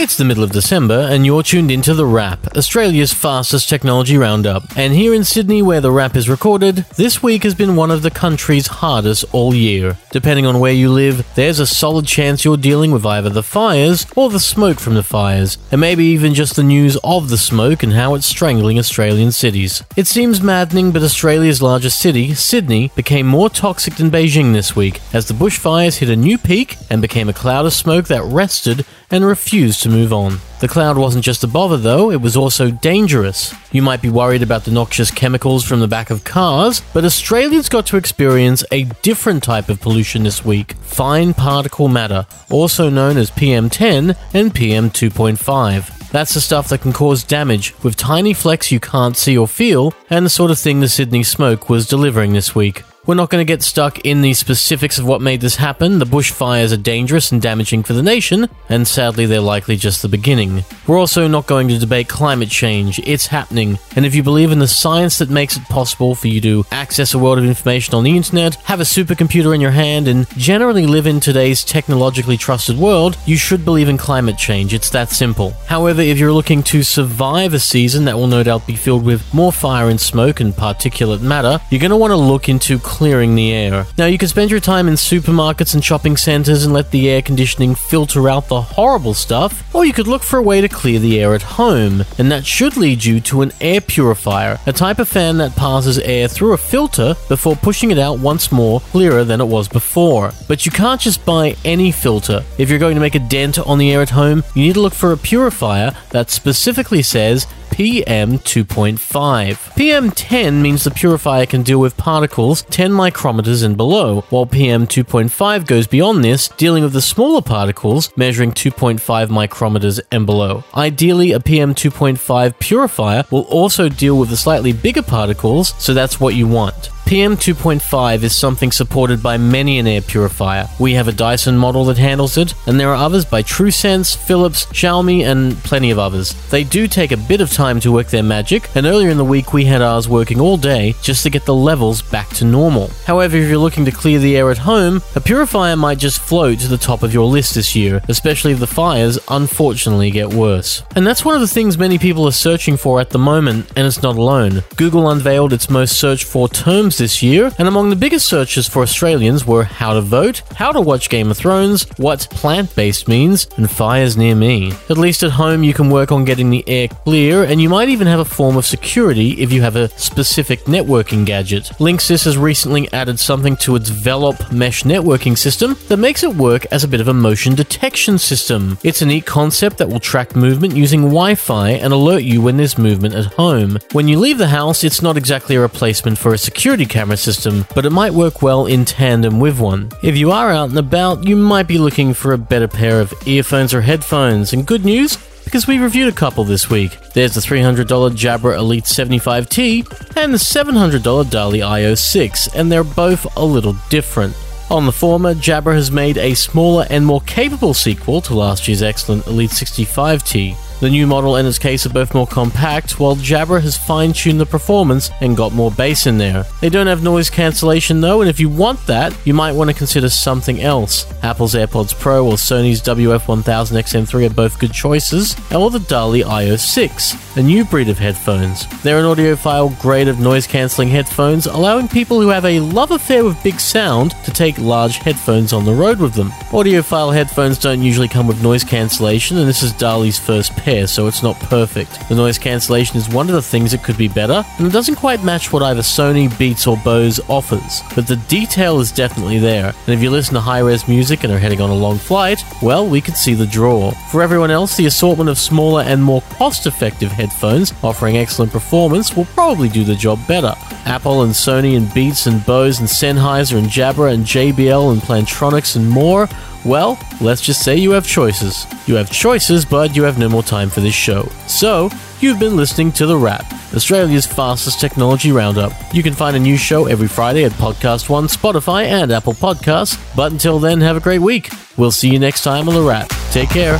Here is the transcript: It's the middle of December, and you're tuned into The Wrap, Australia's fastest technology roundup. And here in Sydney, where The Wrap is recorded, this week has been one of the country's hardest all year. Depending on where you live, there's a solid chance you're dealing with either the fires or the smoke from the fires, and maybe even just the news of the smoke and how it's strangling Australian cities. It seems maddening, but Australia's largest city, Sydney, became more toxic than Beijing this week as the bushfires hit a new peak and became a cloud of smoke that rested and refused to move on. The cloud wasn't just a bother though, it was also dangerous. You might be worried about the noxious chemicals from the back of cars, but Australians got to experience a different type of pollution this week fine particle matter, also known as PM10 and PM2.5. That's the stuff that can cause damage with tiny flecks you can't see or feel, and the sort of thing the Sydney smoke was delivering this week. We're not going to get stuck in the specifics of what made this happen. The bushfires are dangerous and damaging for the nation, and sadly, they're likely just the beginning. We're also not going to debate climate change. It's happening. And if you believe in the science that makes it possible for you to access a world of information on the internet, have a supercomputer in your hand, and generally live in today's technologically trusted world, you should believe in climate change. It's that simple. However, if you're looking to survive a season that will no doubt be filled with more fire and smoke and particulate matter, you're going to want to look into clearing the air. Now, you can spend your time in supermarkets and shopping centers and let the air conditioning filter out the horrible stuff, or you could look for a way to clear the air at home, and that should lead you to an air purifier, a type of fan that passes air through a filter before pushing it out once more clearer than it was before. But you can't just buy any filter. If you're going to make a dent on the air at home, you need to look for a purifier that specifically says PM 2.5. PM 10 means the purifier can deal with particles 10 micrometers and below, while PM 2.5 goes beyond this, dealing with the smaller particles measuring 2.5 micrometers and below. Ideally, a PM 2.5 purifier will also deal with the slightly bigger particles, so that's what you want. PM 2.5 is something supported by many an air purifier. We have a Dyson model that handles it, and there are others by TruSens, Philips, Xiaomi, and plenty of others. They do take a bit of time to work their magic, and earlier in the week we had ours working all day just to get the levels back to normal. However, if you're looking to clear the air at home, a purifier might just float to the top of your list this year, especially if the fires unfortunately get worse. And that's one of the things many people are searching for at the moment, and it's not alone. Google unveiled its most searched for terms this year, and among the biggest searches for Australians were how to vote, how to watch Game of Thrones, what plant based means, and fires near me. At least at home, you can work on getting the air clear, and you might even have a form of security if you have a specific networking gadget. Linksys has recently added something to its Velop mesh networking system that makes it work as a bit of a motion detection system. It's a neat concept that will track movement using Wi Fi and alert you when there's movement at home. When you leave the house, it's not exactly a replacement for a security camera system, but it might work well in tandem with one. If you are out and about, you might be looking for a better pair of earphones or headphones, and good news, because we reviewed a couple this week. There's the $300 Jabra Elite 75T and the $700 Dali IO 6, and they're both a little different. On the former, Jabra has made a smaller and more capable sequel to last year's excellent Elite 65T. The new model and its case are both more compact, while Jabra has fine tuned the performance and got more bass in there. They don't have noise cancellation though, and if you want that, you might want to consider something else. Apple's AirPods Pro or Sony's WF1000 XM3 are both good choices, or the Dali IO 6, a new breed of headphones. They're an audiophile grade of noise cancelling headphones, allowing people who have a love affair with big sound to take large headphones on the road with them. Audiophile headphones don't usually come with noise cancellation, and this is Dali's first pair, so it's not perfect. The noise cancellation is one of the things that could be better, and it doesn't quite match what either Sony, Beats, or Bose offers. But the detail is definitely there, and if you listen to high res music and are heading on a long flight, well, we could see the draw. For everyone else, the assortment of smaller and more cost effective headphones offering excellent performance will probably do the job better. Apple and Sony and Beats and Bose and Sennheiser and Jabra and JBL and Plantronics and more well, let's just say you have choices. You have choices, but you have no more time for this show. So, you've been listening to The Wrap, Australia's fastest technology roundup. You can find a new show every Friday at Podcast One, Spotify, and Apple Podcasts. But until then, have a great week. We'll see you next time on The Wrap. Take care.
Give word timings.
It's 0.00 0.16
the 0.16 0.24
middle 0.24 0.44
of 0.44 0.52
December, 0.52 1.08
and 1.10 1.26
you're 1.26 1.42
tuned 1.42 1.72
into 1.72 1.92
The 1.92 2.06
Wrap, 2.06 2.56
Australia's 2.56 3.12
fastest 3.12 3.68
technology 3.68 4.16
roundup. 4.16 4.62
And 4.76 4.94
here 4.94 5.12
in 5.12 5.24
Sydney, 5.24 5.60
where 5.60 5.80
The 5.80 5.90
Wrap 5.90 6.14
is 6.14 6.28
recorded, 6.28 6.86
this 6.94 7.20
week 7.20 7.42
has 7.42 7.56
been 7.56 7.74
one 7.74 7.90
of 7.90 8.02
the 8.02 8.10
country's 8.12 8.68
hardest 8.68 9.24
all 9.32 9.52
year. 9.52 9.98
Depending 10.12 10.46
on 10.46 10.60
where 10.60 10.72
you 10.72 10.88
live, 10.88 11.26
there's 11.34 11.58
a 11.58 11.66
solid 11.66 12.06
chance 12.06 12.44
you're 12.44 12.56
dealing 12.56 12.92
with 12.92 13.04
either 13.04 13.28
the 13.28 13.42
fires 13.42 14.06
or 14.14 14.30
the 14.30 14.38
smoke 14.38 14.78
from 14.78 14.94
the 14.94 15.02
fires, 15.02 15.58
and 15.72 15.80
maybe 15.80 16.04
even 16.04 16.32
just 16.32 16.54
the 16.54 16.62
news 16.62 16.96
of 17.02 17.28
the 17.28 17.36
smoke 17.36 17.82
and 17.82 17.94
how 17.94 18.14
it's 18.14 18.24
strangling 18.24 18.78
Australian 18.78 19.32
cities. 19.32 19.82
It 19.96 20.06
seems 20.06 20.40
maddening, 20.40 20.92
but 20.92 21.02
Australia's 21.02 21.60
largest 21.60 21.98
city, 21.98 22.34
Sydney, 22.34 22.92
became 22.94 23.26
more 23.26 23.50
toxic 23.50 23.96
than 23.96 24.12
Beijing 24.12 24.52
this 24.52 24.76
week 24.76 25.00
as 25.12 25.26
the 25.26 25.34
bushfires 25.34 25.98
hit 25.98 26.08
a 26.08 26.14
new 26.14 26.38
peak 26.38 26.76
and 26.88 27.02
became 27.02 27.28
a 27.28 27.32
cloud 27.32 27.66
of 27.66 27.72
smoke 27.72 28.06
that 28.06 28.22
rested 28.22 28.86
and 29.10 29.24
refused 29.24 29.82
to 29.82 29.88
move 29.88 30.12
on. 30.12 30.38
The 30.60 30.68
cloud 30.68 30.98
wasn't 30.98 31.24
just 31.24 31.44
a 31.44 31.46
bother 31.46 31.76
though, 31.76 32.10
it 32.10 32.20
was 32.20 32.36
also 32.36 32.70
dangerous. 32.70 33.54
You 33.72 33.82
might 33.82 34.02
be 34.02 34.10
worried 34.10 34.42
about 34.42 34.64
the 34.64 34.70
noxious 34.70 35.10
chemicals 35.10 35.64
from 35.64 35.80
the 35.80 35.88
back 35.88 36.10
of 36.10 36.24
cars, 36.24 36.82
but 36.92 37.04
Australians 37.04 37.68
got 37.68 37.86
to 37.86 37.96
experience 37.96 38.64
a 38.72 38.84
different 39.02 39.42
type 39.42 39.68
of 39.68 39.80
pollution 39.80 40.24
this 40.24 40.44
week 40.44 40.74
fine 40.82 41.32
particle 41.32 41.88
matter, 41.88 42.26
also 42.50 42.90
known 42.90 43.16
as 43.16 43.30
PM10 43.30 44.16
and 44.34 44.54
PM2.5. 44.54 46.10
That's 46.10 46.34
the 46.34 46.40
stuff 46.40 46.68
that 46.70 46.80
can 46.80 46.92
cause 46.92 47.22
damage 47.22 47.74
with 47.82 47.94
tiny 47.94 48.32
flecks 48.32 48.72
you 48.72 48.80
can't 48.80 49.16
see 49.16 49.36
or 49.36 49.46
feel, 49.46 49.92
and 50.08 50.24
the 50.24 50.30
sort 50.30 50.50
of 50.50 50.58
thing 50.58 50.80
the 50.80 50.88
Sydney 50.88 51.22
smoke 51.22 51.68
was 51.68 51.86
delivering 51.86 52.32
this 52.32 52.54
week. 52.54 52.82
We're 53.08 53.14
not 53.14 53.30
going 53.30 53.40
to 53.40 53.50
get 53.50 53.62
stuck 53.62 54.00
in 54.00 54.20
the 54.20 54.34
specifics 54.34 54.98
of 54.98 55.06
what 55.06 55.22
made 55.22 55.40
this 55.40 55.56
happen. 55.56 55.98
The 55.98 56.04
bushfires 56.04 56.74
are 56.74 56.76
dangerous 56.76 57.32
and 57.32 57.40
damaging 57.40 57.82
for 57.82 57.94
the 57.94 58.02
nation, 58.02 58.50
and 58.68 58.86
sadly, 58.86 59.24
they're 59.24 59.40
likely 59.40 59.76
just 59.76 60.02
the 60.02 60.08
beginning. 60.08 60.62
We're 60.86 60.98
also 60.98 61.26
not 61.26 61.46
going 61.46 61.68
to 61.68 61.78
debate 61.78 62.08
climate 62.08 62.50
change. 62.50 62.98
It's 62.98 63.28
happening. 63.28 63.78
And 63.96 64.04
if 64.04 64.14
you 64.14 64.22
believe 64.22 64.52
in 64.52 64.58
the 64.58 64.68
science 64.68 65.16
that 65.20 65.30
makes 65.30 65.56
it 65.56 65.62
possible 65.70 66.14
for 66.14 66.28
you 66.28 66.38
to 66.42 66.66
access 66.70 67.14
a 67.14 67.18
world 67.18 67.38
of 67.38 67.46
information 67.46 67.94
on 67.94 68.04
the 68.04 68.14
internet, 68.14 68.56
have 68.56 68.78
a 68.78 68.82
supercomputer 68.82 69.54
in 69.54 69.62
your 69.62 69.70
hand, 69.70 70.06
and 70.06 70.28
generally 70.36 70.86
live 70.86 71.06
in 71.06 71.18
today's 71.18 71.64
technologically 71.64 72.36
trusted 72.36 72.76
world, 72.76 73.16
you 73.24 73.38
should 73.38 73.64
believe 73.64 73.88
in 73.88 73.96
climate 73.96 74.36
change. 74.36 74.74
It's 74.74 74.90
that 74.90 75.08
simple. 75.08 75.54
However, 75.64 76.02
if 76.02 76.18
you're 76.18 76.30
looking 76.30 76.62
to 76.64 76.82
survive 76.82 77.54
a 77.54 77.58
season 77.58 78.04
that 78.04 78.16
will 78.16 78.26
no 78.26 78.42
doubt 78.42 78.66
be 78.66 78.76
filled 78.76 79.06
with 79.06 79.32
more 79.32 79.50
fire 79.50 79.88
and 79.88 79.98
smoke 79.98 80.40
and 80.40 80.52
particulate 80.52 81.22
matter, 81.22 81.58
you're 81.70 81.80
going 81.80 81.90
to 81.90 81.96
want 81.96 82.10
to 82.10 82.16
look 82.16 82.50
into 82.50 82.78
clearing 82.98 83.36
the 83.36 83.52
air. 83.52 83.86
Now, 83.96 84.06
you 84.06 84.18
can 84.18 84.26
spend 84.26 84.50
your 84.50 84.58
time 84.58 84.88
in 84.88 84.94
supermarkets 84.94 85.72
and 85.72 85.84
shopping 85.84 86.16
centers 86.16 86.64
and 86.64 86.74
let 86.74 86.90
the 86.90 87.08
air 87.08 87.22
conditioning 87.22 87.76
filter 87.76 88.28
out 88.28 88.48
the 88.48 88.60
horrible 88.60 89.14
stuff, 89.14 89.72
or 89.72 89.84
you 89.84 89.92
could 89.92 90.08
look 90.08 90.24
for 90.24 90.40
a 90.40 90.42
way 90.42 90.60
to 90.60 90.68
clear 90.68 90.98
the 90.98 91.20
air 91.20 91.32
at 91.32 91.42
home, 91.42 92.02
and 92.18 92.32
that 92.32 92.44
should 92.44 92.76
lead 92.76 93.04
you 93.04 93.20
to 93.20 93.42
an 93.42 93.52
air 93.60 93.80
purifier, 93.80 94.58
a 94.66 94.72
type 94.72 94.98
of 94.98 95.08
fan 95.08 95.38
that 95.38 95.54
passes 95.54 96.00
air 96.00 96.26
through 96.26 96.54
a 96.54 96.58
filter 96.58 97.14
before 97.28 97.54
pushing 97.54 97.92
it 97.92 98.00
out 98.00 98.18
once 98.18 98.50
more 98.50 98.80
clearer 98.80 99.22
than 99.22 99.40
it 99.40 99.46
was 99.46 99.68
before. 99.68 100.32
But 100.48 100.66
you 100.66 100.72
can't 100.72 101.00
just 101.00 101.24
buy 101.24 101.54
any 101.64 101.92
filter. 101.92 102.42
If 102.58 102.68
you're 102.68 102.80
going 102.80 102.96
to 102.96 103.00
make 103.00 103.14
a 103.14 103.20
dent 103.20 103.60
on 103.60 103.78
the 103.78 103.92
air 103.92 104.02
at 104.02 104.10
home, 104.10 104.42
you 104.56 104.64
need 104.64 104.74
to 104.74 104.80
look 104.80 104.92
for 104.92 105.12
a 105.12 105.16
purifier 105.16 105.94
that 106.10 106.30
specifically 106.30 107.02
says 107.02 107.46
PM 107.70 108.38
2.5. 108.38 109.76
PM 109.76 110.10
10 110.10 110.62
means 110.62 110.84
the 110.84 110.90
purifier 110.90 111.46
can 111.46 111.62
deal 111.62 111.78
with 111.78 111.96
particles 111.96 112.62
10 112.62 112.90
micrometers 112.90 113.64
and 113.64 113.76
below, 113.76 114.22
while 114.30 114.46
PM 114.46 114.86
2.5 114.86 115.66
goes 115.66 115.86
beyond 115.86 116.24
this, 116.24 116.48
dealing 116.48 116.82
with 116.82 116.92
the 116.92 117.02
smaller 117.02 117.42
particles 117.42 118.10
measuring 118.16 118.52
2.5 118.52 119.28
micrometers 119.28 120.00
and 120.10 120.26
below. 120.26 120.64
Ideally, 120.74 121.32
a 121.32 121.40
PM 121.40 121.74
2.5 121.74 122.58
purifier 122.58 123.24
will 123.30 123.42
also 123.42 123.88
deal 123.88 124.18
with 124.18 124.30
the 124.30 124.36
slightly 124.36 124.72
bigger 124.72 125.02
particles, 125.02 125.74
so 125.78 125.94
that's 125.94 126.20
what 126.20 126.34
you 126.34 126.46
want. 126.46 126.90
PM 127.08 127.38
2.5 127.38 128.22
is 128.22 128.36
something 128.36 128.70
supported 128.70 129.22
by 129.22 129.38
many 129.38 129.78
an 129.78 129.86
air 129.86 130.02
purifier. 130.02 130.68
We 130.78 130.92
have 130.92 131.08
a 131.08 131.12
Dyson 131.12 131.56
model 131.56 131.86
that 131.86 131.96
handles 131.96 132.36
it, 132.36 132.52
and 132.66 132.78
there 132.78 132.90
are 132.90 133.02
others 133.02 133.24
by 133.24 133.42
TruSens, 133.42 134.14
Philips, 134.14 134.66
Xiaomi, 134.66 135.24
and 135.24 135.56
plenty 135.64 135.90
of 135.90 135.98
others. 135.98 136.34
They 136.50 136.64
do 136.64 136.86
take 136.86 137.10
a 137.10 137.16
bit 137.16 137.40
of 137.40 137.50
time 137.50 137.80
to 137.80 137.90
work 137.90 138.08
their 138.08 138.22
magic, 138.22 138.68
and 138.76 138.84
earlier 138.84 139.08
in 139.08 139.16
the 139.16 139.24
week 139.24 139.54
we 139.54 139.64
had 139.64 139.80
ours 139.80 140.06
working 140.06 140.38
all 140.38 140.58
day 140.58 140.96
just 141.00 141.22
to 141.22 141.30
get 141.30 141.46
the 141.46 141.54
levels 141.54 142.02
back 142.02 142.28
to 142.34 142.44
normal. 142.44 142.90
However, 143.06 143.38
if 143.38 143.48
you're 143.48 143.56
looking 143.56 143.86
to 143.86 143.90
clear 143.90 144.18
the 144.18 144.36
air 144.36 144.50
at 144.50 144.58
home, 144.58 145.00
a 145.16 145.20
purifier 145.22 145.76
might 145.76 145.96
just 145.96 146.20
float 146.20 146.58
to 146.58 146.68
the 146.68 146.76
top 146.76 147.02
of 147.02 147.14
your 147.14 147.24
list 147.24 147.54
this 147.54 147.74
year, 147.74 148.02
especially 148.08 148.52
if 148.52 148.58
the 148.58 148.66
fires 148.66 149.18
unfortunately 149.28 150.10
get 150.10 150.34
worse. 150.34 150.82
And 150.94 151.06
that's 151.06 151.24
one 151.24 151.34
of 151.34 151.40
the 151.40 151.48
things 151.48 151.78
many 151.78 151.96
people 151.96 152.28
are 152.28 152.32
searching 152.32 152.76
for 152.76 153.00
at 153.00 153.08
the 153.08 153.18
moment, 153.18 153.72
and 153.76 153.86
it's 153.86 154.02
not 154.02 154.18
alone. 154.18 154.62
Google 154.76 155.08
unveiled 155.08 155.54
its 155.54 155.70
most 155.70 155.98
searched 155.98 156.24
for 156.24 156.50
terms 156.50 156.97
this 156.98 157.22
year, 157.22 157.50
and 157.58 157.66
among 157.66 157.90
the 157.90 157.96
biggest 157.96 158.26
searches 158.26 158.68
for 158.68 158.82
Australians 158.82 159.46
were 159.46 159.64
how 159.64 159.94
to 159.94 160.00
vote, 160.00 160.42
how 160.56 160.72
to 160.72 160.80
watch 160.80 161.08
Game 161.08 161.30
of 161.30 161.38
Thrones, 161.38 161.84
what 161.96 162.28
plant 162.30 162.74
based 162.76 163.08
means, 163.08 163.48
and 163.56 163.70
fires 163.70 164.16
near 164.16 164.34
me. 164.34 164.72
At 164.90 164.98
least 164.98 165.22
at 165.22 165.30
home, 165.30 165.62
you 165.62 165.72
can 165.72 165.90
work 165.90 166.12
on 166.12 166.24
getting 166.24 166.50
the 166.50 166.68
air 166.68 166.88
clear, 166.88 167.44
and 167.44 167.60
you 167.60 167.68
might 167.68 167.88
even 167.88 168.06
have 168.06 168.20
a 168.20 168.24
form 168.24 168.56
of 168.56 168.66
security 168.66 169.30
if 169.40 169.52
you 169.52 169.62
have 169.62 169.76
a 169.76 169.88
specific 169.98 170.60
networking 170.64 171.24
gadget. 171.24 171.64
Linksys 171.78 172.24
has 172.24 172.36
recently 172.36 172.92
added 172.92 173.18
something 173.18 173.56
to 173.58 173.76
its 173.76 173.90
Velop 173.90 174.52
mesh 174.52 174.82
networking 174.82 175.38
system 175.38 175.76
that 175.88 175.96
makes 175.96 176.22
it 176.22 176.34
work 176.34 176.66
as 176.72 176.84
a 176.84 176.88
bit 176.88 177.00
of 177.00 177.08
a 177.08 177.14
motion 177.14 177.54
detection 177.54 178.18
system. 178.18 178.78
It's 178.82 179.02
a 179.02 179.06
neat 179.06 179.24
concept 179.24 179.78
that 179.78 179.88
will 179.88 180.00
track 180.00 180.34
movement 180.34 180.76
using 180.76 181.02
Wi 181.02 181.36
Fi 181.36 181.70
and 181.70 181.92
alert 181.92 182.24
you 182.24 182.42
when 182.42 182.56
there's 182.56 182.76
movement 182.76 183.14
at 183.14 183.34
home. 183.34 183.78
When 183.92 184.08
you 184.08 184.18
leave 184.18 184.38
the 184.38 184.48
house, 184.48 184.82
it's 184.82 185.02
not 185.02 185.16
exactly 185.16 185.56
a 185.56 185.60
replacement 185.60 186.18
for 186.18 186.34
a 186.34 186.38
security 186.38 186.86
camera 186.88 187.16
system, 187.16 187.66
but 187.74 187.86
it 187.86 187.90
might 187.90 188.12
work 188.12 188.42
well 188.42 188.66
in 188.66 188.84
tandem 188.84 189.40
with 189.40 189.60
one. 189.60 189.90
If 190.02 190.16
you 190.16 190.32
are 190.32 190.50
out 190.50 190.70
and 190.70 190.78
about, 190.78 191.24
you 191.24 191.36
might 191.36 191.68
be 191.68 191.78
looking 191.78 192.14
for 192.14 192.32
a 192.32 192.38
better 192.38 192.68
pair 192.68 193.00
of 193.00 193.14
earphones 193.26 193.72
or 193.72 193.80
headphones, 193.80 194.52
and 194.52 194.66
good 194.66 194.84
news, 194.84 195.16
because 195.44 195.66
we 195.66 195.78
reviewed 195.78 196.08
a 196.08 196.16
couple 196.16 196.44
this 196.44 196.68
week. 196.68 196.98
There's 197.14 197.34
the 197.34 197.40
$300 197.40 197.86
Jabra 197.86 198.56
Elite 198.58 198.84
75T 198.84 200.16
and 200.16 200.32
the 200.32 200.38
$700 200.38 201.00
Dali 201.24 201.66
IO 201.66 201.94
6, 201.94 202.48
and 202.54 202.70
they're 202.70 202.84
both 202.84 203.26
a 203.36 203.44
little 203.44 203.76
different. 203.88 204.36
On 204.70 204.84
the 204.84 204.92
former, 204.92 205.34
Jabra 205.34 205.74
has 205.74 205.90
made 205.90 206.18
a 206.18 206.34
smaller 206.34 206.86
and 206.90 207.06
more 207.06 207.22
capable 207.22 207.72
sequel 207.72 208.20
to 208.20 208.34
last 208.34 208.68
year's 208.68 208.82
excellent 208.82 209.26
Elite 209.26 209.50
65T. 209.50 210.54
The 210.80 210.90
new 210.90 211.08
model 211.08 211.34
and 211.34 211.48
its 211.48 211.58
case 211.58 211.86
are 211.86 211.90
both 211.90 212.14
more 212.14 212.26
compact, 212.26 213.00
while 213.00 213.16
Jabra 213.16 213.60
has 213.60 213.76
fine 213.76 214.12
tuned 214.12 214.40
the 214.40 214.46
performance 214.46 215.10
and 215.20 215.36
got 215.36 215.52
more 215.52 215.72
bass 215.72 216.06
in 216.06 216.18
there. 216.18 216.46
They 216.60 216.68
don't 216.68 216.86
have 216.86 217.02
noise 217.02 217.28
cancellation 217.30 218.00
though, 218.00 218.20
and 218.20 218.30
if 218.30 218.38
you 218.38 218.48
want 218.48 218.86
that, 218.86 219.12
you 219.24 219.34
might 219.34 219.52
want 219.52 219.70
to 219.70 219.76
consider 219.76 220.08
something 220.08 220.60
else. 220.60 221.04
Apple's 221.24 221.54
AirPods 221.54 221.98
Pro 221.98 222.24
or 222.24 222.34
Sony's 222.34 222.80
WF1000 222.82 223.42
XM3 223.42 224.30
are 224.30 224.34
both 224.34 224.60
good 224.60 224.72
choices, 224.72 225.34
or 225.52 225.68
the 225.68 225.80
Dali 225.80 226.24
IO 226.24 226.54
6, 226.54 227.36
a 227.36 227.42
new 227.42 227.64
breed 227.64 227.88
of 227.88 227.98
headphones. 227.98 228.66
They're 228.82 229.00
an 229.00 229.04
audiophile 229.04 229.76
grade 229.80 230.06
of 230.06 230.20
noise 230.20 230.46
cancelling 230.46 230.90
headphones, 230.90 231.46
allowing 231.46 231.88
people 231.88 232.20
who 232.20 232.28
have 232.28 232.44
a 232.44 232.60
love 232.60 232.92
affair 232.92 233.24
with 233.24 233.42
big 233.42 233.58
sound 233.58 234.12
to 234.24 234.30
take 234.30 234.56
large 234.58 234.98
headphones 234.98 235.52
on 235.52 235.64
the 235.64 235.74
road 235.74 235.98
with 235.98 236.14
them. 236.14 236.30
Audiophile 236.50 237.12
headphones 237.12 237.58
don't 237.58 237.82
usually 237.82 238.06
come 238.06 238.28
with 238.28 238.44
noise 238.44 238.62
cancellation, 238.62 239.38
and 239.38 239.48
this 239.48 239.64
is 239.64 239.72
Dali's 239.72 240.20
first 240.20 240.52
pair, 240.52 240.67
so 240.86 241.06
it's 241.06 241.22
not 241.22 241.38
perfect. 241.40 242.08
The 242.10 242.14
noise 242.14 242.38
cancellation 242.38 242.98
is 242.98 243.08
one 243.08 243.28
of 243.28 243.34
the 243.34 243.40
things 243.40 243.72
that 243.72 243.82
could 243.82 243.96
be 243.96 244.08
better, 244.08 244.44
and 244.58 244.66
it 244.66 244.72
doesn't 244.72 244.96
quite 244.96 245.24
match 245.24 245.50
what 245.50 245.62
either 245.62 245.80
Sony, 245.80 246.28
Beats, 246.38 246.66
or 246.66 246.76
Bose 246.84 247.20
offers. 247.30 247.80
But 247.94 248.06
the 248.06 248.16
detail 248.28 248.78
is 248.78 248.92
definitely 248.92 249.38
there, 249.38 249.72
and 249.86 249.94
if 249.94 250.02
you 250.02 250.10
listen 250.10 250.34
to 250.34 250.40
high 250.40 250.58
res 250.58 250.86
music 250.86 251.24
and 251.24 251.32
are 251.32 251.38
heading 251.38 251.62
on 251.62 251.70
a 251.70 251.74
long 251.74 251.96
flight, 251.96 252.42
well, 252.62 252.86
we 252.86 253.00
could 253.00 253.16
see 253.16 253.32
the 253.32 253.46
draw. 253.46 253.92
For 254.10 254.20
everyone 254.20 254.50
else, 254.50 254.76
the 254.76 254.86
assortment 254.86 255.30
of 255.30 255.38
smaller 255.38 255.82
and 255.82 256.02
more 256.02 256.20
cost 256.30 256.66
effective 256.66 257.12
headphones 257.12 257.72
offering 257.82 258.18
excellent 258.18 258.52
performance 258.52 259.16
will 259.16 259.24
probably 259.26 259.70
do 259.70 259.84
the 259.84 259.94
job 259.94 260.18
better. 260.28 260.54
Apple 260.84 261.22
and 261.22 261.32
Sony 261.32 261.78
and 261.78 261.92
Beats 261.94 262.26
and 262.26 262.44
Bose 262.44 262.80
and 262.80 262.88
Sennheiser 262.88 263.56
and 263.56 263.68
Jabra 263.68 264.12
and 264.12 264.24
JBL 264.24 264.92
and 264.92 265.00
Plantronics 265.00 265.76
and 265.76 265.88
more 265.88 266.28
well, 266.64 266.98
let's 267.20 267.40
just 267.40 267.62
say 267.64 267.76
you 267.76 267.92
have 267.92 268.06
choices. 268.06 268.66
You 268.86 268.96
have 268.96 269.10
choices, 269.10 269.64
but 269.64 269.94
you 269.94 270.02
have 270.02 270.18
no 270.18 270.28
more 270.28 270.42
time 270.42 270.70
for 270.70 270.80
this 270.80 270.94
show. 270.94 271.24
So, 271.46 271.90
you've 272.20 272.38
been 272.38 272.56
listening 272.56 272.92
to 272.92 273.06
The 273.06 273.16
Wrap, 273.16 273.44
Australia's 273.74 274.26
fastest 274.26 274.80
technology 274.80 275.32
roundup. 275.32 275.72
You 275.92 276.02
can 276.02 276.14
find 276.14 276.36
a 276.36 276.40
new 276.40 276.56
show 276.56 276.86
every 276.86 277.08
Friday 277.08 277.44
at 277.44 277.52
Podcast 277.52 278.08
One, 278.08 278.26
Spotify, 278.26 278.84
and 278.86 279.12
Apple 279.12 279.34
Podcasts. 279.34 279.98
But 280.16 280.32
until 280.32 280.58
then, 280.58 280.80
have 280.80 280.96
a 280.96 281.00
great 281.00 281.20
week. 281.20 281.50
We'll 281.76 281.92
see 281.92 282.10
you 282.10 282.18
next 282.18 282.42
time 282.42 282.68
on 282.68 282.74
The 282.74 282.82
Wrap. 282.82 283.08
Take 283.30 283.50
care. 283.50 283.78